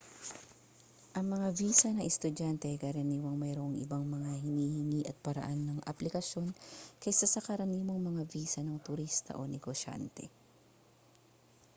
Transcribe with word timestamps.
ang 1.17 1.25
mga 1.33 1.49
visa 1.59 1.87
ng 1.93 2.01
estudyante 2.09 2.65
ay 2.67 2.81
karaniwang 2.83 3.37
mayroong 3.39 3.75
ibang 3.85 4.01
mga 4.15 4.31
hinihingi 4.43 5.01
at 5.11 5.21
paraan 5.25 5.59
ng 5.77 5.85
aplikasyon 5.91 6.47
kaysa 7.01 7.25
sa 7.29 7.45
karaniwang 7.47 7.99
mga 8.09 8.23
visa 8.33 8.59
ng 8.65 8.81
turista 8.87 9.31
o 9.39 9.45
negosyante 9.55 10.25